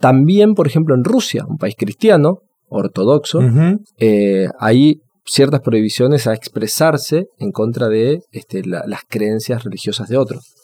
también, 0.00 0.54
por 0.54 0.66
ejemplo, 0.66 0.95
en 0.95 1.04
Rusia, 1.04 1.45
un 1.47 1.59
país 1.59 1.75
cristiano, 1.78 2.38
ortodoxo, 2.69 3.40
eh, 3.99 4.49
hay 4.59 5.00
ciertas 5.26 5.61
prohibiciones 5.61 6.26
a 6.26 6.35
expresarse 6.35 7.26
en 7.38 7.52
contra 7.52 7.88
de 7.88 8.21
este, 8.33 8.62
las 8.64 9.02
creencias 9.09 9.62
religiosas 9.62 10.09
de 10.09 10.16
otros. 10.16 10.54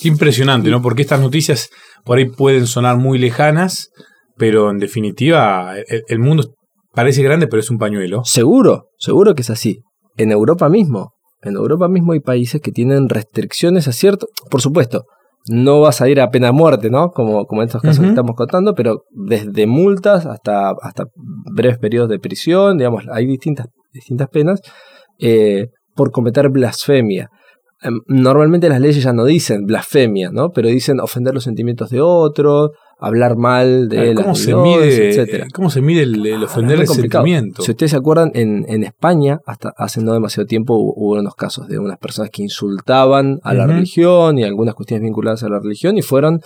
Qué 0.00 0.08
impresionante, 0.08 0.70
¿no? 0.70 0.82
Porque 0.82 1.02
estas 1.02 1.20
noticias 1.20 1.70
por 2.04 2.18
ahí 2.18 2.28
pueden 2.28 2.66
sonar 2.66 2.98
muy 2.98 3.18
lejanas, 3.18 3.90
pero 4.36 4.70
en 4.70 4.78
definitiva 4.78 5.76
el, 5.78 6.02
el 6.08 6.18
mundo 6.18 6.54
parece 6.92 7.22
grande, 7.22 7.46
pero 7.46 7.60
es 7.60 7.70
un 7.70 7.78
pañuelo. 7.78 8.24
Seguro, 8.24 8.88
seguro 8.98 9.34
que 9.34 9.42
es 9.42 9.50
así. 9.50 9.80
En 10.16 10.32
Europa 10.32 10.68
mismo, 10.68 11.12
en 11.42 11.54
Europa 11.54 11.88
mismo 11.88 12.12
hay 12.12 12.20
países 12.20 12.60
que 12.60 12.72
tienen 12.72 13.08
restricciones 13.08 13.86
a 13.86 13.92
cierto, 13.92 14.26
por 14.50 14.60
supuesto, 14.60 15.04
no 15.46 15.80
vas 15.80 16.00
a 16.00 16.08
ir 16.08 16.20
a 16.20 16.30
pena 16.30 16.48
de 16.48 16.52
muerte, 16.52 16.90
¿no? 16.90 17.10
Como, 17.10 17.46
como 17.46 17.62
en 17.62 17.66
estos 17.66 17.82
casos 17.82 18.02
que 18.02 18.08
estamos 18.08 18.34
contando, 18.34 18.74
pero 18.74 19.04
desde 19.10 19.66
multas 19.66 20.26
hasta, 20.26 20.70
hasta 20.82 21.04
breves 21.52 21.78
periodos 21.78 22.08
de 22.08 22.18
prisión, 22.18 22.78
digamos, 22.78 23.04
hay 23.10 23.26
distintas, 23.26 23.66
distintas 23.92 24.28
penas 24.28 24.62
eh, 25.18 25.68
por 25.94 26.10
cometer 26.10 26.48
blasfemia. 26.48 27.28
Em, 27.82 28.00
normalmente 28.06 28.68
las 28.70 28.80
leyes 28.80 29.04
ya 29.04 29.12
no 29.12 29.26
dicen 29.26 29.66
blasfemia, 29.66 30.30
¿no? 30.32 30.50
Pero 30.50 30.68
dicen 30.68 31.00
ofender 31.00 31.34
los 31.34 31.44
sentimientos 31.44 31.90
de 31.90 32.00
otro, 32.00 32.72
hablar 33.06 33.36
mal 33.36 33.88
de 33.88 34.14
¿Cómo, 34.14 34.34
se 34.34 34.54
mide, 34.54 35.10
etcétera. 35.10 35.46
¿Cómo 35.52 35.70
se 35.70 35.80
mide 35.80 36.02
el, 36.02 36.24
ah, 36.34 36.44
ofender 36.44 36.80
el 36.80 36.88
sentimiento? 36.88 37.62
Si 37.62 37.70
ustedes 37.70 37.90
se 37.90 37.96
acuerdan, 37.96 38.30
en, 38.34 38.64
en, 38.68 38.82
España, 38.82 39.40
hasta 39.46 39.72
hace 39.76 40.00
no 40.02 40.12
demasiado 40.12 40.46
tiempo, 40.46 40.74
hubo, 40.74 41.18
unos 41.18 41.34
casos 41.34 41.68
de 41.68 41.78
unas 41.78 41.98
personas 41.98 42.30
que 42.30 42.42
insultaban 42.42 43.40
a 43.42 43.54
la 43.54 43.66
religión 43.66 44.38
y 44.38 44.44
algunas 44.44 44.74
cuestiones 44.74 45.02
vinculadas 45.02 45.42
a 45.42 45.48
la 45.48 45.60
religión 45.60 45.98
y 45.98 46.02
fueron 46.02 46.40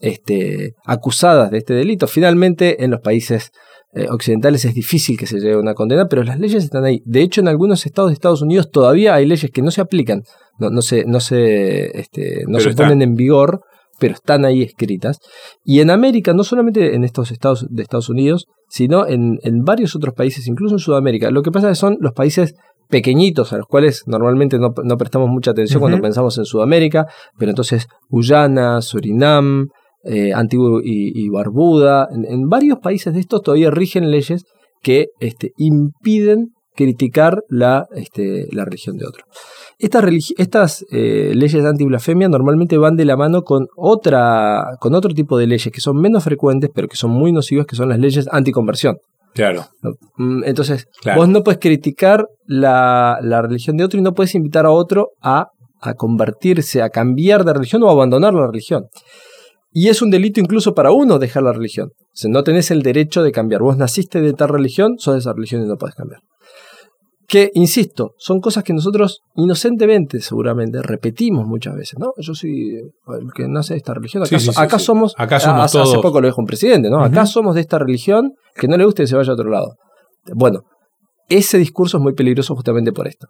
este, 0.00 0.74
acusadas 0.84 1.50
de 1.50 1.58
este 1.58 1.74
delito. 1.74 2.06
Finalmente, 2.06 2.84
en 2.84 2.90
los 2.90 3.00
países 3.00 3.52
eh, 3.94 4.06
occidentales 4.10 4.64
es 4.64 4.74
difícil 4.74 5.18
que 5.18 5.26
se 5.26 5.38
llegue 5.38 5.54
a 5.54 5.58
una 5.58 5.74
condena, 5.74 6.08
pero 6.08 6.22
las 6.24 6.38
leyes 6.38 6.64
están 6.64 6.84
ahí. 6.84 7.02
De 7.04 7.22
hecho, 7.22 7.40
en 7.40 7.48
algunos 7.48 7.84
estados 7.86 8.10
de 8.10 8.14
Estados 8.14 8.42
Unidos 8.42 8.70
todavía 8.70 9.14
hay 9.14 9.26
leyes 9.26 9.50
que 9.50 9.62
no 9.62 9.70
se 9.70 9.80
aplican, 9.80 10.22
no, 10.58 10.70
no 10.70 10.82
se, 10.82 11.04
no 11.04 11.20
se, 11.20 11.98
este, 11.98 12.44
no 12.48 12.58
se 12.60 12.74
ponen 12.74 13.02
en 13.02 13.14
vigor 13.14 13.62
pero 14.02 14.14
están 14.14 14.44
ahí 14.44 14.62
escritas. 14.62 15.20
Y 15.64 15.78
en 15.78 15.88
América, 15.88 16.34
no 16.34 16.42
solamente 16.42 16.96
en 16.96 17.04
estos 17.04 17.30
estados 17.30 17.64
de 17.70 17.84
Estados 17.84 18.08
Unidos, 18.08 18.48
sino 18.68 19.06
en, 19.06 19.38
varios 19.62 19.94
otros 19.94 20.12
países, 20.12 20.48
incluso 20.48 20.74
en 20.74 20.80
Sudamérica. 20.80 21.30
Lo 21.30 21.42
que 21.42 21.52
pasa 21.52 21.68
es 21.70 21.78
que 21.78 21.80
son 21.80 21.98
los 22.00 22.12
países 22.12 22.56
pequeñitos 22.88 23.52
a 23.52 23.58
los 23.58 23.66
cuales 23.68 24.02
normalmente 24.06 24.58
no, 24.58 24.72
prestamos 24.72 25.28
mucha 25.28 25.52
atención 25.52 25.78
cuando 25.78 26.00
pensamos 26.00 26.36
en 26.36 26.46
Sudamérica, 26.46 27.06
pero 27.38 27.50
entonces 27.50 27.86
Guyana, 28.08 28.82
Surinam, 28.82 29.68
eh, 30.02 30.32
Antigua 30.34 30.80
y, 30.82 31.28
Barbuda, 31.28 32.08
en, 32.10 32.48
varios 32.48 32.80
países 32.80 33.14
de 33.14 33.20
estos 33.20 33.40
todavía 33.42 33.70
rigen 33.70 34.10
leyes 34.10 34.46
que 34.82 35.10
este, 35.20 35.52
impiden 35.58 36.48
criticar 36.74 37.42
la, 37.48 37.86
este, 37.94 38.48
la 38.52 38.64
religión 38.64 38.96
de 38.96 39.06
otro. 39.06 39.24
Estas, 39.78 40.04
estas 40.38 40.86
eh, 40.90 41.32
leyes 41.34 41.64
antiblasfemia 41.64 42.28
normalmente 42.28 42.78
van 42.78 42.96
de 42.96 43.04
la 43.04 43.16
mano 43.16 43.42
con, 43.42 43.68
otra, 43.76 44.76
con 44.80 44.94
otro 44.94 45.12
tipo 45.12 45.38
de 45.38 45.46
leyes 45.46 45.72
que 45.72 45.80
son 45.80 46.00
menos 46.00 46.24
frecuentes, 46.24 46.70
pero 46.74 46.88
que 46.88 46.96
son 46.96 47.10
muy 47.10 47.32
nocivas, 47.32 47.66
que 47.66 47.76
son 47.76 47.88
las 47.88 47.98
leyes 47.98 48.28
anticonversión. 48.30 48.98
Claro. 49.34 49.64
Mm, 50.16 50.44
entonces, 50.44 50.88
vos 51.16 51.28
no 51.28 51.42
puedes 51.42 51.58
criticar 51.58 52.26
la, 52.46 53.18
religión 53.42 53.76
de 53.76 53.84
otro 53.84 53.98
y 53.98 54.02
no 54.02 54.12
puedes 54.12 54.34
invitar 54.34 54.66
a 54.66 54.70
otro 54.70 55.10
a, 55.22 55.48
a 55.80 55.94
convertirse, 55.94 56.82
a 56.82 56.90
cambiar 56.90 57.44
de 57.44 57.54
religión 57.54 57.82
o 57.82 57.88
a 57.88 57.92
abandonar 57.92 58.34
la 58.34 58.46
religión. 58.46 58.86
Y 59.74 59.88
es 59.88 60.02
un 60.02 60.10
delito 60.10 60.38
incluso 60.38 60.74
para 60.74 60.92
uno 60.92 61.18
dejar 61.18 61.44
la 61.44 61.52
religión. 61.52 61.92
O 61.98 62.10
sea, 62.12 62.30
no 62.30 62.44
tenés 62.44 62.70
el 62.70 62.82
derecho 62.82 63.22
de 63.22 63.32
cambiar. 63.32 63.62
Vos 63.62 63.78
naciste 63.78 64.20
de 64.20 64.34
tal 64.34 64.50
religión, 64.50 64.98
sos 64.98 65.14
de 65.14 65.20
esa 65.20 65.32
religión 65.32 65.62
y 65.62 65.66
no 65.66 65.76
puedes 65.76 65.94
cambiar 65.94 66.20
que, 67.32 67.50
insisto, 67.54 68.12
son 68.18 68.40
cosas 68.40 68.62
que 68.62 68.74
nosotros 68.74 69.22
inocentemente 69.36 70.20
seguramente 70.20 70.82
repetimos 70.82 71.46
muchas 71.46 71.74
veces, 71.74 71.98
¿no? 71.98 72.12
Yo 72.18 72.34
soy 72.34 72.74
el 72.74 73.32
que 73.34 73.48
nace 73.48 73.72
de 73.72 73.78
esta 73.78 73.94
religión, 73.94 74.22
acá, 74.22 74.78
somos, 74.78 75.14
acá 75.16 75.40
somos 75.40 75.74
hace, 75.74 75.98
poco 76.02 76.20
lo 76.20 76.28
dijo 76.28 76.42
un 76.42 76.46
presidente, 76.46 76.90
¿no? 76.90 77.02
Acá 77.02 77.24
somos 77.24 77.54
de 77.54 77.62
esta 77.62 77.78
religión, 77.78 78.32
que 78.54 78.68
no 78.68 78.76
le 78.76 78.84
guste 78.84 79.04
que 79.04 79.06
se 79.06 79.16
vaya 79.16 79.30
a 79.30 79.32
otro 79.32 79.48
lado. 79.48 79.76
Bueno, 80.34 80.64
ese 81.30 81.56
discurso 81.56 81.96
es 81.96 82.02
muy 82.02 82.12
peligroso 82.12 82.54
justamente 82.54 82.92
por 82.92 83.08
esto. 83.08 83.28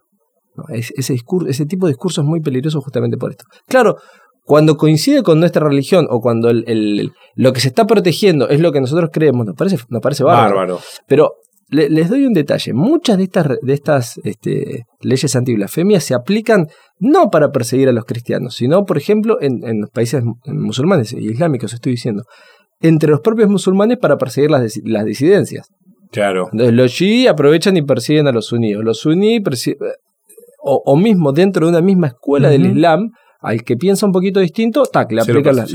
ese, 0.67 1.13
discurso, 1.13 1.47
ese 1.47 1.65
tipo 1.65 1.85
de 1.85 1.93
discurso 1.93 2.19
es 2.19 2.27
muy 2.27 2.41
peligroso 2.41 2.81
justamente 2.81 3.15
por 3.15 3.31
esto. 3.31 3.45
Claro, 3.69 3.95
cuando 4.43 4.75
coincide 4.75 5.23
con 5.23 5.39
nuestra 5.39 5.65
religión 5.65 6.07
o 6.09 6.19
cuando 6.19 6.49
el, 6.49 7.13
lo 7.35 7.53
que 7.53 7.61
se 7.61 7.69
está 7.69 7.87
protegiendo 7.87 8.49
es 8.49 8.59
lo 8.59 8.73
que 8.73 8.81
nosotros 8.81 9.11
creemos, 9.13 9.45
nos 9.45 9.55
parece, 9.55 9.77
nos 9.87 10.01
parece 10.01 10.25
bárbaro. 10.25 10.55
bárbaro. 10.57 10.79
Pero 11.07 11.35
les 11.73 12.09
doy 12.09 12.25
un 12.25 12.33
detalle. 12.33 12.73
Muchas 12.73 13.17
de 13.17 13.23
estas, 13.23 13.47
de 13.61 13.73
estas 13.73 14.19
este, 14.23 14.85
leyes 15.01 15.35
antiblasfemia 15.35 15.99
se 15.99 16.13
aplican 16.13 16.67
no 16.99 17.29
para 17.29 17.51
perseguir 17.51 17.89
a 17.89 17.91
los 17.91 18.05
cristianos, 18.05 18.55
sino, 18.55 18.85
por 18.85 18.97
ejemplo, 18.97 19.37
en, 19.41 19.81
los 19.81 19.89
países 19.89 20.23
musulmanes 20.45 21.13
y 21.13 21.29
islámicos, 21.29 21.73
estoy 21.73 21.93
diciendo, 21.93 22.23
entre 22.79 23.09
los 23.09 23.21
propios 23.21 23.49
musulmanes 23.49 23.97
para 23.97 24.17
perseguir 24.17 24.51
las, 24.51 24.79
las 24.83 25.05
disidencias. 25.05 25.67
Claro. 26.11 26.49
Entonces, 26.51 26.75
los 26.75 26.91
chií 26.91 27.27
aprovechan 27.27 27.75
y 27.75 27.81
persiguen 27.81 28.27
a 28.27 28.31
los 28.31 28.45
suníes. 28.45 28.77
Los 28.77 28.99
suní, 28.99 29.41
o, 30.59 30.81
o, 30.85 30.95
mismo 30.95 31.31
dentro 31.31 31.65
de 31.65 31.71
una 31.71 31.81
misma 31.81 32.07
escuela 32.07 32.49
del 32.49 32.67
Islam, 32.67 33.11
al 33.43 33.63
que 33.63 33.75
piensa 33.75 34.05
un 34.05 34.11
poquito 34.11 34.39
distinto, 34.39 34.83
tac, 34.83 35.11
le 35.11 35.21
aplican 35.21 35.55
las, 35.55 35.71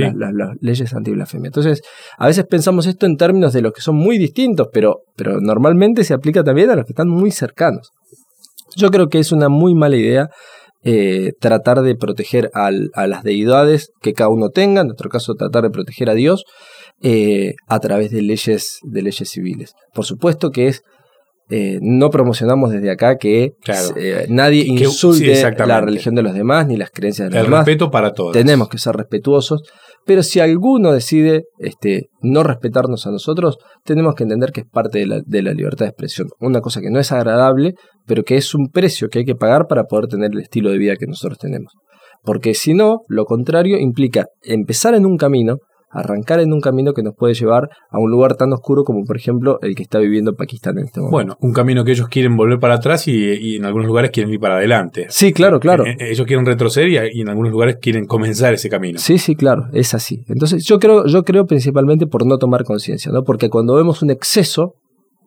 leyes 0.60 0.94
antiblasfemia. 0.94 1.48
Entonces, 1.48 1.82
a 2.16 2.26
veces 2.26 2.44
pensamos 2.46 2.86
esto 2.86 3.06
en 3.06 3.16
términos 3.16 3.52
de 3.52 3.62
los 3.62 3.72
que 3.72 3.82
son 3.82 3.96
muy 3.96 4.18
distintos, 4.18 4.68
pero, 4.72 5.02
pero 5.16 5.40
normalmente 5.40 6.02
se 6.02 6.14
aplica 6.14 6.42
también 6.42 6.70
a 6.70 6.76
los 6.76 6.84
que 6.84 6.92
están 6.92 7.08
muy 7.08 7.30
cercanos. 7.30 7.90
Yo 8.76 8.90
creo 8.90 9.08
que 9.08 9.18
es 9.18 9.32
una 9.32 9.48
muy 9.48 9.74
mala 9.74 9.96
idea 9.96 10.30
eh, 10.84 11.32
tratar 11.40 11.82
de 11.82 11.96
proteger 11.96 12.50
a 12.54 12.70
las 12.70 13.22
deidades 13.22 13.90
que 14.00 14.12
cada 14.14 14.30
uno 14.30 14.48
tenga, 14.50 14.80
en 14.80 14.86
nuestro 14.86 15.10
caso 15.10 15.34
tratar 15.34 15.64
de 15.64 15.70
proteger 15.70 16.08
a 16.08 16.14
Dios 16.14 16.44
eh, 17.02 17.54
a 17.66 17.80
través 17.80 18.10
de 18.10 18.22
leyes, 18.22 18.78
de 18.82 19.02
leyes 19.02 19.28
civiles. 19.28 19.74
Por 19.92 20.06
supuesto 20.06 20.50
que 20.50 20.68
es 20.68 20.82
eh, 21.50 21.78
no 21.80 22.10
promocionamos 22.10 22.70
desde 22.70 22.90
acá 22.90 23.16
que 23.16 23.52
eh, 23.96 24.26
nadie 24.28 24.64
insulte 24.66 25.42
la 25.66 25.80
religión 25.80 26.14
de 26.14 26.22
los 26.22 26.34
demás 26.34 26.66
ni 26.66 26.76
las 26.76 26.90
creencias 26.90 27.30
de 27.30 27.36
los 27.36 27.44
demás. 27.44 27.60
El 27.60 27.66
respeto 27.66 27.90
para 27.90 28.12
todos. 28.12 28.32
Tenemos 28.32 28.68
que 28.68 28.76
ser 28.76 28.94
respetuosos, 28.96 29.62
pero 30.04 30.22
si 30.22 30.40
alguno 30.40 30.92
decide 30.92 31.44
este, 31.58 32.10
no 32.20 32.42
respetarnos 32.42 33.06
a 33.06 33.10
nosotros, 33.10 33.56
tenemos 33.84 34.14
que 34.14 34.24
entender 34.24 34.52
que 34.52 34.60
es 34.60 34.66
parte 34.66 34.98
de 34.98 35.06
la, 35.06 35.20
de 35.24 35.42
la 35.42 35.54
libertad 35.54 35.86
de 35.86 35.90
expresión. 35.90 36.28
Una 36.38 36.60
cosa 36.60 36.82
que 36.82 36.90
no 36.90 37.00
es 37.00 37.12
agradable, 37.12 37.74
pero 38.06 38.24
que 38.24 38.36
es 38.36 38.54
un 38.54 38.68
precio 38.68 39.08
que 39.08 39.20
hay 39.20 39.24
que 39.24 39.34
pagar 39.34 39.66
para 39.68 39.84
poder 39.84 40.06
tener 40.08 40.32
el 40.32 40.40
estilo 40.40 40.70
de 40.70 40.78
vida 40.78 40.96
que 40.96 41.06
nosotros 41.06 41.38
tenemos. 41.38 41.72
Porque 42.22 42.52
si 42.52 42.74
no, 42.74 43.02
lo 43.08 43.24
contrario 43.24 43.78
implica 43.78 44.26
empezar 44.42 44.94
en 44.94 45.06
un 45.06 45.16
camino 45.16 45.58
arrancar 45.90 46.40
en 46.40 46.52
un 46.52 46.60
camino 46.60 46.92
que 46.92 47.02
nos 47.02 47.14
puede 47.14 47.34
llevar 47.34 47.70
a 47.90 47.98
un 47.98 48.10
lugar 48.10 48.36
tan 48.36 48.52
oscuro 48.52 48.84
como 48.84 49.04
por 49.04 49.16
ejemplo 49.16 49.58
el 49.62 49.74
que 49.74 49.82
está 49.82 49.98
viviendo 49.98 50.34
Pakistán 50.34 50.78
en 50.78 50.84
este 50.86 51.00
momento. 51.00 51.12
Bueno, 51.12 51.36
un 51.40 51.52
camino 51.52 51.84
que 51.84 51.92
ellos 51.92 52.08
quieren 52.08 52.36
volver 52.36 52.58
para 52.58 52.74
atrás 52.74 53.08
y, 53.08 53.56
en 53.56 53.64
algunos 53.64 53.86
lugares 53.86 54.10
quieren 54.10 54.32
ir 54.32 54.40
para 54.40 54.56
adelante. 54.56 55.06
Sí, 55.08 55.32
claro, 55.32 55.60
claro. 55.60 55.86
Eh, 55.86 55.96
eh, 55.98 56.10
ellos 56.10 56.26
quieren 56.26 56.44
retroceder 56.44 56.88
y, 57.12 57.20
en 57.20 57.28
algunos 57.28 57.52
lugares 57.52 57.76
quieren 57.80 58.06
comenzar 58.06 58.54
ese 58.54 58.68
camino. 58.68 58.98
Sí, 58.98 59.18
sí, 59.18 59.34
claro, 59.34 59.68
es 59.72 59.94
así. 59.94 60.24
Entonces 60.28 60.64
yo 60.64 60.78
creo, 60.78 61.06
yo 61.06 61.24
creo 61.24 61.46
principalmente 61.46 62.06
por 62.06 62.26
no 62.26 62.38
tomar 62.38 62.64
conciencia, 62.64 63.10
¿no? 63.12 63.22
Porque 63.22 63.48
cuando 63.48 63.74
vemos 63.74 64.02
un 64.02 64.10
exceso 64.10 64.74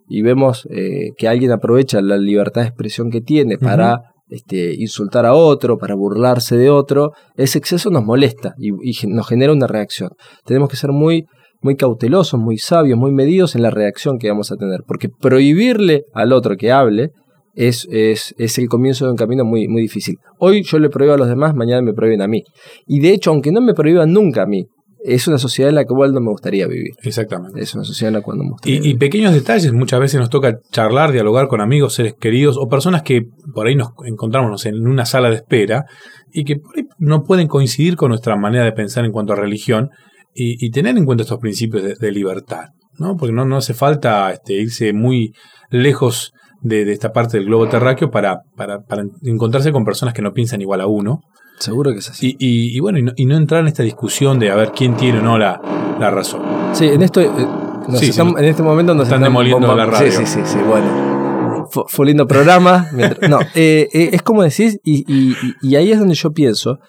y 0.08 0.22
vemos 0.22 0.68
eh, 0.70 1.12
que 1.18 1.28
alguien 1.28 1.52
aprovecha 1.52 2.02
la 2.02 2.18
libertad 2.18 2.62
de 2.62 2.68
expresión 2.68 3.10
que 3.10 3.22
tiene 3.22 3.58
para 3.58 4.12
este, 4.32 4.74
insultar 4.76 5.26
a 5.26 5.34
otro, 5.34 5.78
para 5.78 5.94
burlarse 5.94 6.56
de 6.56 6.70
otro, 6.70 7.12
ese 7.36 7.60
exceso 7.60 7.90
nos 7.90 8.06
molesta 8.06 8.56
y, 8.58 8.72
nos 9.08 9.28
genera 9.28 9.52
una 9.52 9.68
reacción. 9.68 10.12
Tenemos 10.46 10.70
que 10.70 10.78
ser 10.78 10.92
muy, 10.92 11.26
muy 11.62 11.76
cautelosos, 11.76 12.40
muy 12.40 12.58
sabios, 12.58 12.98
muy 12.98 13.12
medidos 13.12 13.56
en 13.56 13.62
la 13.62 13.72
reacción 13.72 14.18
que 14.18 14.30
vamos 14.30 14.50
a 14.52 14.56
tener, 14.56 14.84
porque 14.88 15.10
prohibirle 15.10 16.06
al 16.14 16.32
otro 16.32 16.56
que 16.56 16.72
hable 16.72 17.10
es, 17.56 17.86
es, 17.92 18.34
es, 18.38 18.58
el 18.58 18.70
comienzo 18.70 19.04
de 19.04 19.12
un 19.12 19.18
camino 19.18 19.44
muy, 19.44 19.68
muy 19.68 19.82
difícil. 19.82 20.16
Hoy 20.40 20.64
yo 20.64 20.80
le 20.80 20.90
prohíbo 20.90 21.16
a 21.16 21.18
los 21.18 21.28
demás, 21.28 21.54
mañana 21.54 21.82
me 21.82 21.94
prohíben 21.94 22.22
a 22.22 22.28
mí. 22.28 22.44
Y 22.88 23.02
de 23.02 23.10
hecho, 23.10 23.32
aunque 23.32 23.52
no 23.52 23.60
me 23.60 23.74
prohíban 23.74 24.14
nunca 24.14 24.44
a 24.44 24.46
mí, 24.46 24.66
es 25.04 25.28
una 25.28 25.38
sociedad 25.38 25.70
en 25.70 25.76
la 25.76 25.86
que 25.86 25.94
igual 25.94 26.14
no 26.14 26.22
me 26.22 26.30
gustaría 26.30 26.68
vivir. 26.68 26.94
Exactamente. 27.02 27.62
Es 27.62 27.74
una 27.74 27.84
sociedad 27.84 28.10
en 28.10 28.16
la 28.16 28.22
cual 28.22 28.38
no 28.38 28.44
me 28.44 28.50
gustaría 28.52 28.78
y, 28.78 28.80
vivir. 28.80 28.96
Y 28.96 29.00
pequeños 29.00 29.34
detalles, 29.34 29.74
muchas 29.74 30.00
veces 30.00 30.20
nos 30.20 30.30
toca 30.30 30.60
charlar, 30.72 31.12
dialogar 31.12 31.48
con 31.48 31.62
amigos, 31.62 31.94
seres 31.94 32.14
queridos 32.20 32.58
o 32.58 32.68
personas 32.68 33.02
que 33.02 33.24
por 33.54 33.68
ahí 33.68 33.76
nos 33.76 33.90
encontramos 34.06 34.66
en 34.66 34.88
una 34.88 35.06
sala 35.06 35.30
de 35.30 35.38
espera 35.38 35.86
y 36.32 36.44
que 36.44 36.58
por 36.58 36.78
ahí 36.78 36.86
no 37.00 37.24
pueden 37.24 37.48
coincidir 37.48 37.96
con 37.96 38.10
nuestra 38.10 38.36
manera 38.36 38.64
de 38.64 38.72
pensar 38.74 39.06
en 39.06 39.12
cuanto 39.12 39.34
a 39.34 39.36
religión 39.36 39.90
y, 40.34 40.72
tener 40.72 40.98
en 40.98 41.06
cuenta 41.06 41.24
estos 41.24 41.40
principios 41.40 42.00
de, 42.00 42.12
libertad, 42.12 42.70
¿no? 42.98 43.18
Porque 43.18 43.34
no, 43.34 43.44
no 43.44 43.58
hace 43.58 43.74
falta 43.74 44.32
este, 44.32 44.54
irse 44.54 44.94
muy 44.94 45.34
lejos 45.70 46.32
de, 46.62 46.90
esta 46.90 47.12
parte 47.12 47.38
del 47.38 47.48
globo 47.48 47.68
terráqueo 47.68 48.10
para, 48.12 48.44
para, 48.56 48.80
para 48.80 49.04
encontrarse 49.24 49.74
con 49.74 49.84
personas 49.84 50.14
que 50.14 50.22
no 50.22 50.32
piensan 50.32 50.62
igual 50.62 50.80
a 50.80 50.88
uno 50.88 51.20
Seguro 51.62 51.94
que 51.94 52.00
es 52.00 52.10
así. 52.10 52.36
Y, 52.40 52.80
bueno, 52.80 52.98
y 53.16 53.26
no, 53.26 53.38
entrar 53.38 53.62
en 53.62 53.68
esta 53.68 53.84
discusión 53.84 54.40
de 54.40 54.50
a 54.50 54.56
ver 54.56 54.72
quién 54.76 54.98
tiene 54.98 55.20
o 55.20 55.22
no 55.22 55.38
la, 55.38 55.62
razón. 56.00 56.42
Sí, 56.74 56.88
en 56.88 57.04
esto. 57.04 57.22
Eh, 57.22 57.30
en 57.30 58.46
este 58.46 58.64
momento 58.64 58.96
nos 58.96 59.04
están, 59.04 59.22
demoliendo 59.22 59.76
la 59.76 59.86
radio. 59.86 60.12
Sí, 60.12 60.26
sí, 60.26 60.40
sí, 60.44 60.58
bueno. 60.68 61.68
Fue, 61.88 62.06
lindo 62.08 62.26
programa. 62.26 62.88
no, 63.30 63.40
eh, 63.54 63.88
eh, 63.94 64.10
es 64.12 64.24
como 64.24 64.42
decís, 64.42 64.80
y, 64.84 65.76
ahí 65.76 65.92
es 65.92 66.00
donde 66.00 66.16
yo 66.16 66.32
pienso 66.32 66.80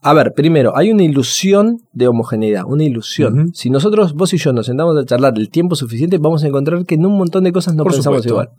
A 0.00 0.14
ver, 0.14 0.32
primero, 0.34 0.76
hay 0.76 0.92
una 0.92 1.02
ilusión 1.02 1.78
de 1.92 2.06
homogeneidad, 2.06 2.62
una 2.66 2.84
ilusión. 2.84 3.50
Si 3.52 3.68
nosotros, 3.68 4.14
vos 4.14 4.32
y 4.32 4.38
yo, 4.38 4.52
nos 4.52 4.66
sentamos 4.66 4.96
a 4.96 5.04
charlar 5.04 5.34
el 5.36 5.50
tiempo 5.50 5.74
suficiente, 5.74 6.18
vamos 6.18 6.44
a 6.44 6.46
encontrar 6.46 6.84
que 6.86 6.94
en 6.94 7.04
un 7.04 7.18
montón 7.18 7.42
de 7.42 7.50
cosas 7.50 7.74
no 7.74 7.82
Por 7.82 7.94
pensamos 7.94 8.22
supuesto. 8.22 8.28
igual. 8.28 8.50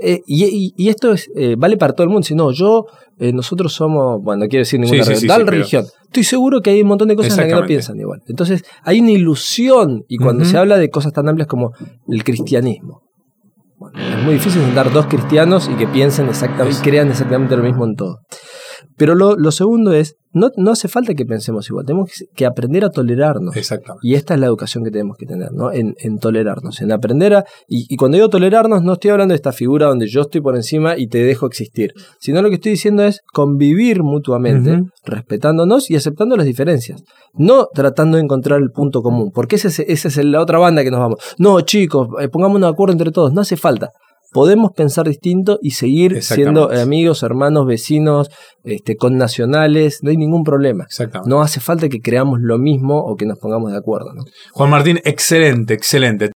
Eh, 0.00 0.20
y, 0.26 0.88
esto 0.88 1.12
es, 1.12 1.28
eh, 1.34 1.56
vale 1.58 1.76
para 1.76 1.92
todo 1.92 2.04
el 2.04 2.10
mundo. 2.10 2.24
Si 2.26 2.34
no, 2.34 2.50
yo, 2.52 2.84
eh, 3.18 3.32
nosotros 3.32 3.72
somos, 3.72 4.22
bueno, 4.22 4.44
no 4.44 4.48
quiero 4.48 4.60
decir 4.62 4.78
ninguna 4.80 5.02
Sí, 5.02 5.08
sí, 5.08 5.14
re- 5.14 5.20
sí, 5.20 5.26
pero- 5.28 5.50
religión. 5.50 5.86
Estoy 6.04 6.24
seguro 6.24 6.60
que 6.60 6.70
hay 6.70 6.82
un 6.82 6.88
montón 6.88 7.08
de 7.08 7.16
cosas 7.16 7.32
en 7.32 7.36
las 7.38 7.46
que 7.46 7.60
no 7.60 7.66
piensan 7.66 7.98
igual. 8.00 8.20
Entonces, 8.28 8.64
hay 8.82 9.00
una 9.00 9.10
ilusión. 9.10 10.04
Y 10.08 10.16
cuando 10.18 10.44
se 10.44 10.56
habla 10.56 10.78
de 10.78 10.88
cosas 10.90 11.12
tan 11.12 11.28
amplias 11.28 11.48
como 11.48 11.72
el 12.08 12.24
cristianismo, 12.24 13.02
bueno, 13.78 13.98
es 13.98 14.24
muy 14.24 14.34
difícil 14.34 14.60
sentar 14.62 14.92
dos 14.92 15.06
cristianos 15.06 15.68
y 15.72 15.76
que 15.76 15.86
piensen 15.86 16.28
exactamente, 16.28 16.78
y 16.80 16.82
crean 16.82 17.08
exactamente 17.08 17.56
lo 17.56 17.62
mismo 17.62 17.84
en 17.84 17.94
todo. 17.94 18.18
Pero 18.98 19.14
lo, 19.14 19.36
lo 19.36 19.52
segundo 19.52 19.92
es, 19.92 20.16
no, 20.32 20.50
no 20.56 20.72
hace 20.72 20.88
falta 20.88 21.14
que 21.14 21.24
pensemos 21.24 21.68
igual, 21.70 21.86
tenemos 21.86 22.10
que, 22.34 22.44
aprender 22.44 22.84
a 22.84 22.90
tolerarnos. 22.90 23.56
Exactamente. 23.56 24.06
Y 24.06 24.14
esta 24.14 24.34
es 24.34 24.40
la 24.40 24.46
educación 24.46 24.84
que 24.84 24.90
tenemos 24.90 25.16
que 25.16 25.24
tener, 25.24 25.52
¿no? 25.52 25.72
En, 25.72 25.94
en 25.98 26.18
tolerarnos, 26.18 26.80
en 26.82 26.92
aprender 26.92 27.34
a... 27.34 27.44
Y, 27.66 27.86
y 27.88 27.96
cuando 27.96 28.16
digo 28.16 28.28
tolerarnos, 28.28 28.82
no 28.82 28.94
estoy 28.94 29.10
hablando 29.10 29.32
de 29.32 29.36
esta 29.36 29.52
figura 29.52 29.86
donde 29.86 30.06
yo 30.08 30.22
estoy 30.22 30.40
por 30.40 30.56
encima 30.56 30.98
y 30.98 31.06
te 31.06 31.22
dejo 31.22 31.46
existir, 31.46 31.92
sino 32.18 32.42
lo 32.42 32.48
que 32.48 32.56
estoy 32.56 32.72
diciendo 32.72 33.04
es 33.04 33.22
convivir 33.32 34.02
mutuamente, 34.02 34.82
respetándonos 35.04 35.90
y 35.90 35.96
aceptando 35.96 36.36
las 36.36 36.46
diferencias. 36.46 37.02
No 37.34 37.68
tratando 37.72 38.16
de 38.16 38.24
encontrar 38.24 38.60
el 38.60 38.70
punto 38.70 39.00
común, 39.02 39.30
porque 39.32 39.56
esa 39.56 39.68
es, 39.68 39.78
esa 39.78 40.08
es 40.08 40.16
la 40.24 40.42
otra 40.42 40.58
banda 40.58 40.82
que 40.82 40.90
nos 40.90 41.00
vamos. 41.00 41.18
No, 41.38 41.60
chicos, 41.60 42.08
eh, 42.20 42.28
pongámonos 42.28 42.68
de 42.68 42.72
acuerdo 42.72 42.92
entre 42.92 43.12
todos, 43.12 43.32
no 43.32 43.42
hace 43.42 43.56
falta. 43.56 43.92
Podemos 44.30 44.72
pensar 44.72 45.08
distinto 45.08 45.58
y 45.62 45.70
seguir 45.70 46.22
siendo 46.22 46.70
amigos, 46.70 47.22
hermanos, 47.22 47.66
vecinos, 47.66 48.28
este, 48.62 48.96
connacionales, 48.96 50.00
no 50.02 50.10
hay 50.10 50.16
ningún 50.16 50.44
problema. 50.44 50.86
No 51.24 51.40
hace 51.40 51.60
falta 51.60 51.88
que 51.88 52.00
creamos 52.00 52.38
lo 52.40 52.58
mismo 52.58 52.98
o 52.98 53.16
que 53.16 53.24
nos 53.24 53.38
pongamos 53.38 53.72
de 53.72 53.78
acuerdo. 53.78 54.12
¿no? 54.12 54.24
Juan 54.52 54.70
Martín, 54.70 55.00
excelente, 55.04 55.72
excelente. 55.72 56.26